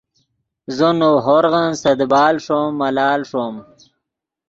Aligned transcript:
زو 0.75 0.89
نؤ 0.99 1.11
ہورغن 1.25 1.69
سے 1.81 1.91
دیبال 1.99 2.35
ݰوم 2.45 2.67
ملال 2.79 3.21
ݰوم 3.29 3.55